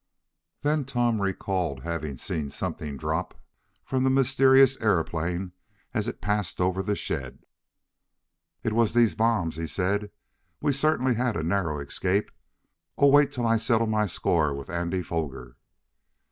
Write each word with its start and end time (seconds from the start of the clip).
Then 0.63 0.83
Tom 0.83 1.21
recalled 1.21 1.83
having 1.83 2.17
seen 2.17 2.49
something 2.49 2.97
drop 2.97 3.39
from 3.85 4.03
the 4.03 4.09
mysterious 4.09 4.75
aeroplane 4.81 5.51
as 5.93 6.07
it 6.07 6.21
passed 6.21 6.59
over 6.59 6.81
the 6.81 6.95
shed. 6.95 7.45
"It 8.63 8.73
was 8.73 8.95
these 8.95 9.13
bombs," 9.13 9.57
he 9.57 9.67
said. 9.67 10.09
"We 10.59 10.73
certainly 10.73 11.13
had 11.13 11.35
a 11.37 11.43
narrow 11.43 11.79
escape! 11.79 12.31
Oh, 12.97 13.09
wait 13.09 13.27
until 13.27 13.45
I 13.45 13.57
settle 13.57 13.85
my 13.85 14.07
score 14.07 14.55
with 14.55 14.71
Andy 14.71 15.03
Foger!" 15.03 15.55